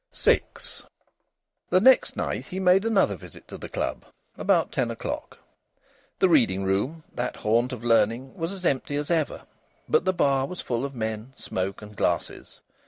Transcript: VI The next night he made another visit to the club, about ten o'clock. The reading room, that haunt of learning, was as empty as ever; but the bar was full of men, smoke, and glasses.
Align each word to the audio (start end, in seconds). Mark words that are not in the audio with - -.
VI 0.15 0.41
The 1.69 1.79
next 1.79 2.15
night 2.17 2.47
he 2.47 2.59
made 2.59 2.85
another 2.85 3.15
visit 3.15 3.47
to 3.49 3.57
the 3.59 3.69
club, 3.69 4.03
about 4.35 4.71
ten 4.71 4.89
o'clock. 4.89 5.37
The 6.17 6.27
reading 6.27 6.63
room, 6.63 7.03
that 7.13 7.35
haunt 7.35 7.71
of 7.71 7.83
learning, 7.83 8.33
was 8.33 8.51
as 8.51 8.65
empty 8.65 8.95
as 8.95 9.11
ever; 9.11 9.43
but 9.87 10.03
the 10.03 10.11
bar 10.11 10.47
was 10.47 10.59
full 10.59 10.85
of 10.85 10.95
men, 10.95 11.33
smoke, 11.37 11.83
and 11.83 11.95
glasses. 11.95 12.61